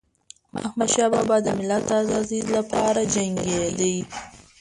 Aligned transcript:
احمدشاه 0.67 1.09
بابا 1.13 1.37
د 1.43 1.47
ملت 1.59 1.83
د 1.87 1.91
ازادی 2.01 2.41
لپاره 2.55 3.01
جنګيده. 3.13 3.93